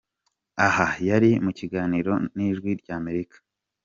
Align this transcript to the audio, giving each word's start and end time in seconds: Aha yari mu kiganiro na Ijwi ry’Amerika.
Aha 0.67 0.87
yari 1.09 1.31
mu 1.43 1.51
kiganiro 1.59 2.13
na 2.33 2.41
Ijwi 2.49 2.71
ry’Amerika. 2.81 3.37